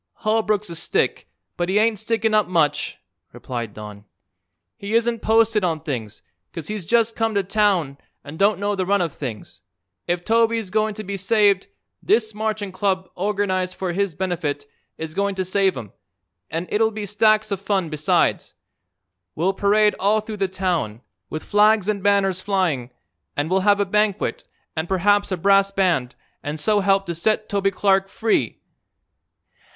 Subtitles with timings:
[0.25, 2.97] "Holbrook's a stick, but he ain't stickin' up much,"
[3.33, 4.05] replied Don.
[4.75, 8.87] "He isn't posted on things, 'cause he's just come to town and don't know the
[8.87, 9.61] run of things.
[10.07, 11.67] If Toby's goin' to be saved,
[12.01, 14.65] this Marching Club, organized for his benefit,
[14.97, 15.91] is goin' to save him,
[16.49, 18.55] and it'll be stacks of fun besides.
[19.35, 22.89] We'll parade all through the town, with flags an' banners flying,
[23.37, 24.45] an' we'll have a banquet,
[24.75, 28.61] an' perhaps a brass band, an' so help to set Toby Clark free."